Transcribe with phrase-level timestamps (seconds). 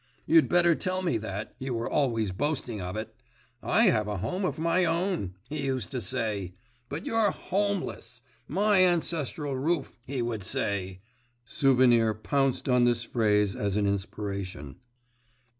[0.25, 3.13] you'd better tell me that, you were always boasting of it.
[3.61, 6.55] "I have a home of my own," he used to say,
[6.89, 8.21] but you're homeless.
[8.47, 11.01] "My ancestral roof," he would say.'
[11.45, 14.77] Souvenir pounced on this phrase as an inspiration.